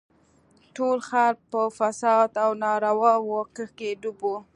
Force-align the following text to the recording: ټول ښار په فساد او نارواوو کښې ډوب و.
ټول 0.75 0.97
ښار 1.09 1.33
په 1.51 1.61
فساد 1.77 2.29
او 2.43 2.51
نارواوو 2.63 3.37
کښې 3.55 3.89
ډوب 4.01 4.19
و. 4.29 4.31